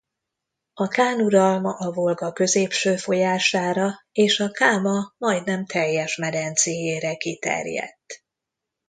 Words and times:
A 0.73 0.87
kán 0.87 1.21
uralma 1.21 1.71
a 1.73 1.91
Volga 1.91 2.31
középső 2.31 2.95
folyására 2.95 3.93
és 4.11 4.39
a 4.39 4.51
Káma 4.51 5.13
majdnem 5.17 5.65
teljes 5.65 6.15
medencéjére 6.17 7.15
kiterjedt. 7.15 8.23